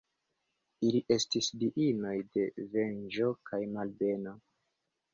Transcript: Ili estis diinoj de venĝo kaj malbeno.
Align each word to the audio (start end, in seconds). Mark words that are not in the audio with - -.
Ili 0.87 1.01
estis 1.17 1.51
diinoj 1.65 2.15
de 2.39 2.49
venĝo 2.75 3.31
kaj 3.51 3.63
malbeno. 3.79 4.39